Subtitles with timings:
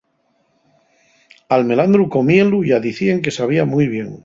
[1.57, 4.11] Al melandru comíenlu ya dicen que sabía mui bien.